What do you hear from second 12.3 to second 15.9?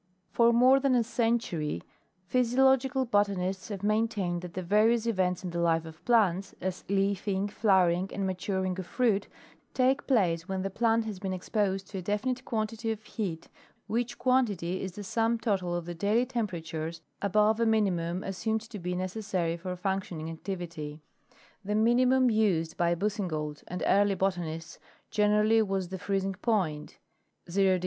quantity of heat, which quantity is the sum total of